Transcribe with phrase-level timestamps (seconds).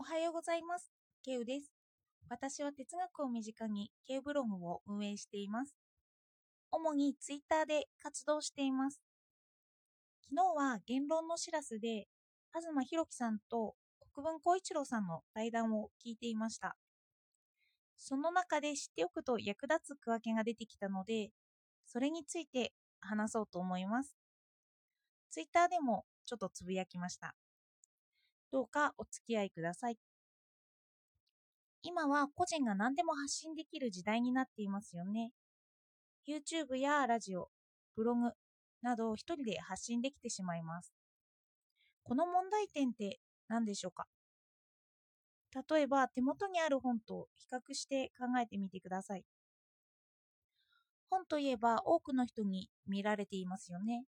[0.00, 0.92] おはようございます。
[1.24, 1.72] ケウです。
[2.28, 5.74] 私は哲学を身近にケウブログを運営しています。
[6.70, 9.00] 主にツイッターで活動しています。
[10.22, 12.06] 昨日は言論の知らせで、
[12.54, 13.74] 東博樹さんと
[14.14, 16.76] 国分光一郎さんの対談を聞いていました。
[17.96, 21.30] その中で知っておくと役立つ区分けが出てきたので、
[21.86, 24.14] それについて話そうと思います。
[25.32, 27.34] ツイッターでもちょっとつぶやきました。
[28.50, 29.98] どうかお付き合いください。
[31.82, 35.32] 今は個人が何でも発信できる時代になっていますよね。
[36.26, 37.48] YouTube やラジオ、
[37.94, 38.32] ブログ
[38.82, 40.92] などを一人で発信できてしまいます。
[42.02, 44.06] この問題点って何でしょうか？
[45.70, 49.24] 例えば手元にある本と比較して考えてみてください。
[51.10, 54.04] 本といえば多くの人に見られていますよね。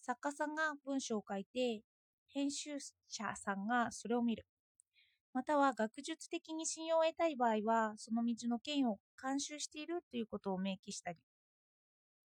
[0.00, 1.82] 作家さんが文章を書いて
[2.34, 2.78] 編集
[3.08, 4.46] 者さんがそれを見る。
[5.34, 11.18] または学術的に信用を得たい場合は、その道の権を監修しているということを明記したり、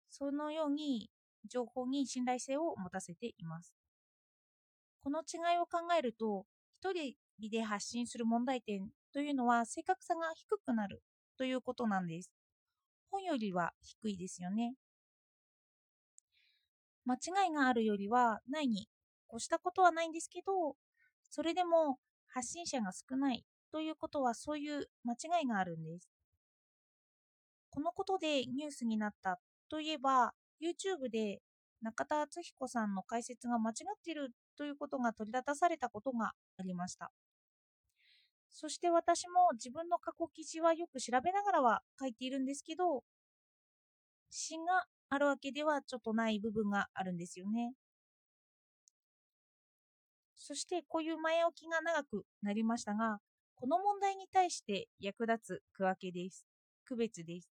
[0.09, 1.09] そのように
[1.49, 3.73] 情報に信頼性を持たせています。
[5.03, 6.45] この違いを考えると、
[6.79, 7.15] 一人
[7.49, 11.01] で発信する問題点というのは正確さが低くなる
[11.37, 12.31] ということなんです。
[13.09, 14.75] 本よりは低いですよね。
[17.05, 18.87] 間違いがあるよりはないに
[19.33, 20.75] 越したことはないんですけど、
[21.29, 26.09] それでも発信者が少ないということはそういう間違いがあるんです。
[27.69, 31.39] このことでニュースになったといえば、YouTube で
[31.81, 37.11] 中田敦彦さんの解説が間違っているということが取り立たされたことがありました。
[38.51, 43.03] そして私も自分の過去記事はよく調べながらは書いているんですけど、
[44.29, 47.73] 芯があるわけではちょっとない部分があるんですよね。
[50.45, 53.19] そしてこういう前置きが長くなりましたが、
[53.55, 56.45] この問題に対して役立つ区分けです。
[56.83, 57.49] 区別です。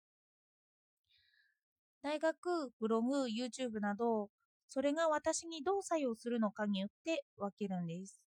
[2.02, 4.28] 大学、ブログ、YouTube など、
[4.69, 8.20] それが私にどう作用するのかによって分けるんです。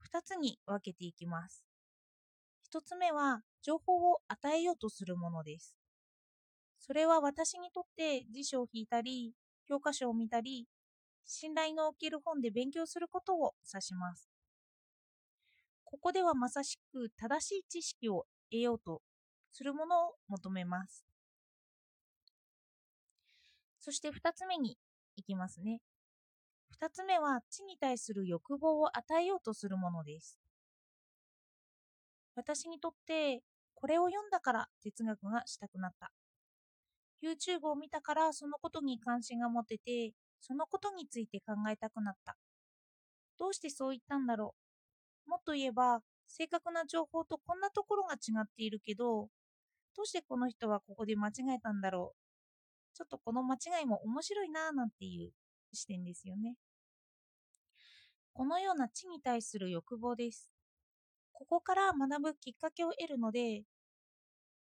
[0.00, 1.64] 2つに分けていきます。
[2.68, 5.76] 1つ目は、情報を与えようとするものです。
[6.80, 9.34] それは私にとって辞書を引いたり、
[9.68, 10.66] 教科書を見たり、
[11.24, 14.28] 信頼のおける本で勉強することを指します。
[15.84, 19.02] ここではまさしく正しい知識を得ようと
[19.50, 21.04] するものを求めます。
[23.78, 24.78] そして2つ目に
[25.16, 25.80] 行きますね。
[26.80, 30.38] 2つ目は知に対する欲望を与えようとするものです。
[32.34, 33.42] 私にとって
[33.74, 36.12] これを読んだから哲学がしたくなった。
[37.22, 40.12] YouTube を見たからそのことに関心が持てて
[40.42, 42.36] そのことについて考えたくなった。
[43.38, 44.54] どうしてそう言ったんだろ
[45.26, 45.30] う。
[45.30, 49.28] もっと言えば、正確な情報とこんなところが違っているけど、
[49.96, 52.94] どうしてこの人はここで間違えたんだろう。
[52.94, 55.32] ちょっとこの間違いも面白いなぁなんていう
[55.72, 56.56] 視点ですよね。
[58.34, 60.50] このような知に対する欲望です。
[61.32, 63.62] ここから学ぶきっかけを得るので、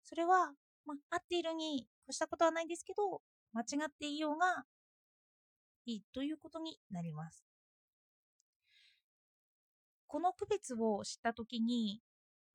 [0.03, 0.53] それは、
[0.85, 3.22] まあ、合っているに越したことはないんですけど、
[3.53, 4.66] 間違っていようが
[5.85, 7.45] いいということになります。
[10.07, 12.01] この区別を知ったときに、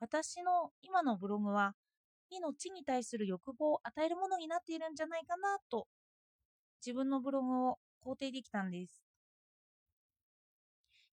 [0.00, 1.74] 私の今のブログは、
[2.30, 5.88] 2の地に対する欲望を与えるものになっているんじゃないかなと、
[6.84, 9.02] 自分のブログを肯定できたんです。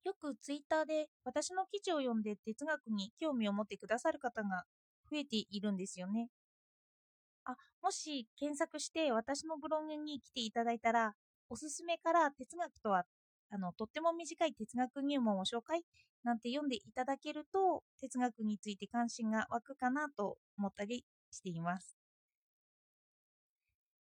[0.03, 4.66] よくツイッターで私の記事を読んで哲学に興味を持ってくださる方が
[5.09, 6.30] 増えているんですよね。
[7.46, 11.16] あ、もし検索して私のブログに来ていただいたら、
[11.50, 13.06] おすすめから哲学とは
[13.52, 15.84] あのとっても短い哲学入門を紹介
[16.24, 21.98] なんて読んでいただけると哲学について関心が湧くかなと思ったりしています。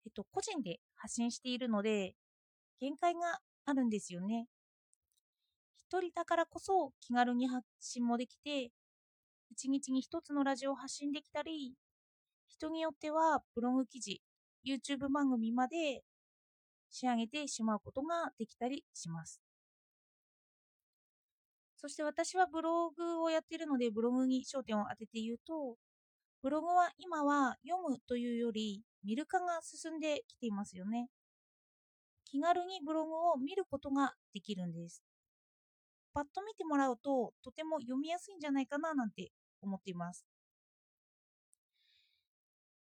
[0.07, 2.15] えっと、個人で発信しているので
[2.81, 4.47] 限界があるんですよね。
[5.89, 8.71] 一人だからこそ気軽に発信もできて
[9.51, 11.75] 一日に一つのラジオを発信できたり
[12.49, 14.21] 人によってはブログ記事
[14.67, 16.03] YouTube 番組まで
[16.95, 19.41] 仕上げてしまうことができたりします。
[21.77, 25.75] そして私はブログをやっているのでブログに焦点を当てて言うと、
[26.41, 31.09] ブログは今は読むというより見る化が進んできていますよね。
[32.25, 35.03] 気軽にブログを見ることができるんです。
[36.13, 39.33] パッと見てもらうととても読みやすいんじゃないかななんて
[39.63, 40.25] 思っています。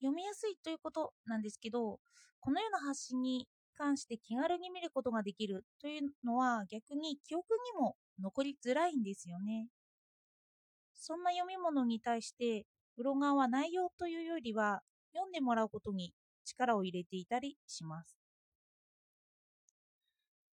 [0.01, 2.01] 読みやすいということなんですけど、
[2.41, 3.47] このような発信に
[3.79, 7.47] 関して気軽に見ることができるというのは逆に記憶
[7.77, 9.69] にも残りづらいんですよね。
[10.95, 12.67] そんな読み物に対して
[12.97, 14.83] ブロガーは内容というよりは
[15.15, 16.13] 読んでもらうことに
[16.45, 18.19] 力を入れていたりします。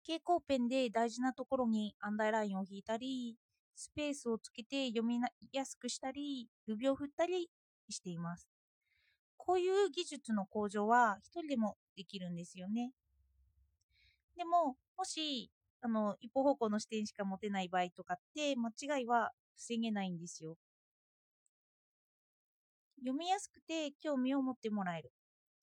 [0.03, 3.35] 蛍光ペンで大事なところにアンダーラインを引いたり、
[3.75, 5.19] スペースをつけて読み
[5.51, 7.49] やすくしたり、指を振ったり
[7.89, 8.47] しています。
[9.35, 12.91] こういう技術の向上は一人でもできるんですよね。
[14.37, 15.51] でも、もし、
[15.81, 20.57] あの、一方方向の視点しか持てない場合とかって、間違いは防げないんですよ。
[22.99, 25.11] 読みやすくて興味を持ってもらえる。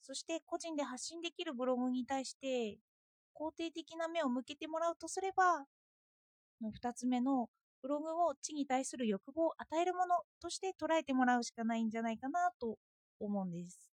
[0.01, 2.79] そして個人で発信できるブログに対して
[3.35, 5.67] 肯定的な目を向けてもらうとすれば、
[6.63, 7.49] の2つ目の
[7.83, 12.79] ブログを地に対する欲望を与えるものとして捉えてもらうしかないんじゃないかなと
[13.21, 13.91] 思うんです。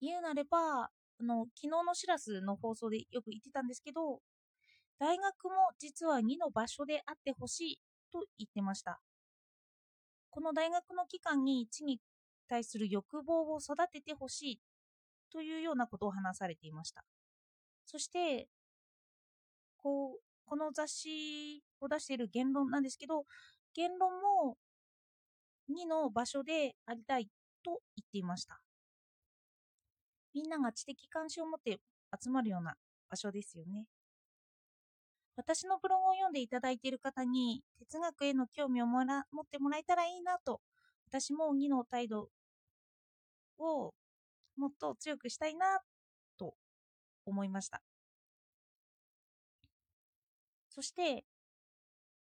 [0.00, 0.90] 言うなれば、
[1.20, 4.20] あの昨日のしらすの放送でよく言ってたんですけど、
[4.98, 7.80] 大学も実は2の場所であってほしい
[8.12, 9.00] と言ってました。
[10.30, 12.00] この大学の期間に地に
[12.48, 14.60] 対する欲望を育ててほしい
[15.32, 17.04] というようなことを話されていました。
[17.84, 18.48] そして、
[19.76, 23.24] こう、この雑誌を出している言論なんですけど、
[23.74, 24.10] 言論
[24.44, 24.56] も
[25.68, 27.26] 2の場所でありたい
[27.64, 28.60] と言っていました。
[30.34, 31.80] みんなが知的関心を持って
[32.22, 32.74] 集まるような
[33.08, 33.86] 場所ですよね。
[35.36, 40.60] 私のブログを読んでいただいている方に哲学への興味をもら持ってもらえたらいいなと
[41.06, 42.28] 私も2の態度
[43.58, 43.94] を
[44.56, 45.80] もっと強くしたいな
[46.38, 46.54] と
[47.24, 47.82] 思いました。
[50.68, 51.24] そして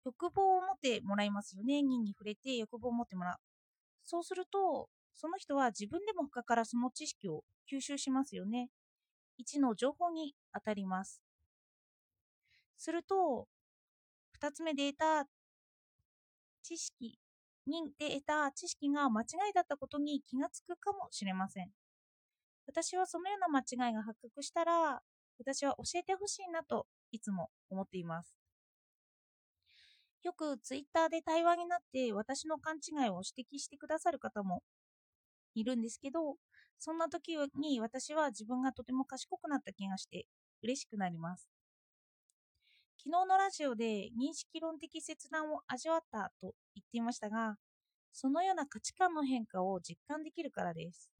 [0.05, 1.81] 欲望を持ってもらいますよね。
[1.81, 3.35] 2に触れて欲望を持ってもらう。
[4.03, 8.69] そうするとその人は自分でも他からその知識を吸収しますよね
[9.39, 11.21] 1の情報に当たります
[12.83, 13.47] すると、
[14.37, 15.25] 2つ目で得た
[16.63, 17.17] 知識
[17.65, 21.69] にで得た知識が間違いだったことに気がつくかもしれません。
[22.67, 25.01] 私はそのような間違いが発覚したら、
[25.39, 28.35] 私は教えてほしいなといつも思っています。
[30.23, 34.61] よくツイッターで対話になって私の勘違いを指摘してくださる方も
[35.55, 36.37] いるんですけど、
[36.79, 40.27] そんな時に私は自分がとても賢くなった気がして
[40.61, 41.47] 嬉しくなります。
[42.97, 47.57] 昨日のラジオで認識論的切断を味わったと言っていましたが、
[48.13, 51.11] そのような価値観の変化を実感できるからです。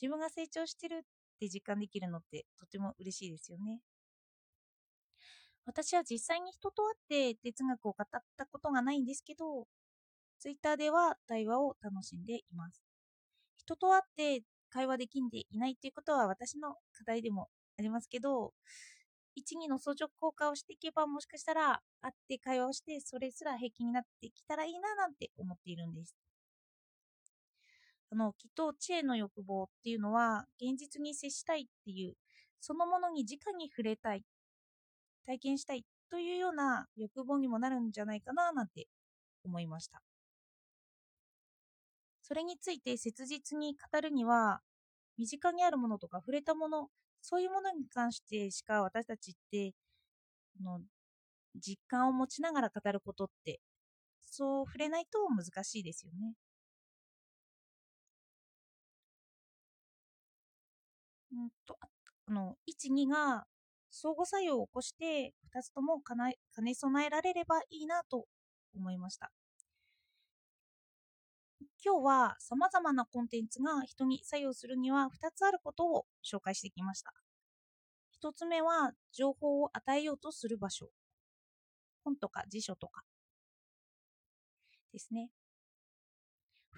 [0.00, 1.00] 自分が成長してるっ
[1.38, 3.80] て実感できるのってとても嬉しいですよね。
[5.64, 9.66] 私は実際に人と会って哲学を語ったことがないんですけど、
[10.40, 12.82] ツイッターでは対話を楽しんでいます。
[13.58, 17.48] 人と会って会話できんでいないということは私の課題でも
[17.78, 18.54] ありますけど、
[19.36, 26.16] 1、2の相乗効果をしていけば、もしかしたら会って会話をして、それすら平気になってきたらいいななんて思っているんです。
[28.10, 32.16] あの、きっと知恵の欲望っていうのは、現実に接したいっていう、
[32.60, 34.24] そのものに直に触れたい、
[35.26, 38.88] 体験したいというような欲望にもなるんじゃないかななんて
[39.44, 40.02] 思いました。
[42.30, 44.62] それについて切実に語るには、
[45.18, 46.88] 身近にあるものとか触れたもの
[47.22, 49.74] そういうものに関してしか私たちって
[50.62, 50.80] の
[51.56, 53.60] 実感を持ちながら語ることって
[54.20, 56.34] そう触れないと難しいですよね。
[61.32, 61.76] うんと
[62.26, 63.46] あの12が
[63.90, 66.16] 相互作用を起こして2つとも兼
[66.64, 68.26] ね備えられればいいなと
[68.74, 69.30] 思いました。
[71.82, 77.12] 今日は様々なコンテンツが人に作用するには2つあることを紹介してきました。
[78.22, 80.90] 1つ目は情報を与えようとする場所。
[82.04, 83.02] 本とか辞書とか
[84.92, 85.30] ですね。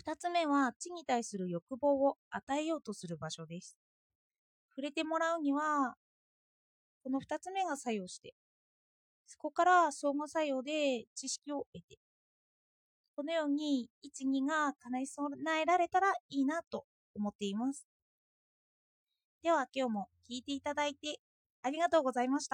[0.04, 3.76] 2つ目は地に対する欲望を与えようとする場所です。
[4.70, 5.96] 触れてもらうには、
[7.02, 8.34] この2つ目が作用して、
[9.26, 11.98] そこから相互作用で知識を得て、
[13.16, 17.86] このように一、二が叶い備えられたらいいなと思っています。
[19.42, 21.18] では今日も聞いていただいて
[21.62, 22.50] ありがとうございました。